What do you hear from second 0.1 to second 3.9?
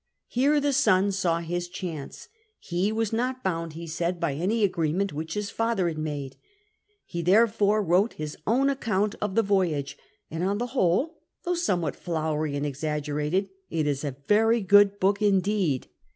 Here the son saw his chance. He was not bound, he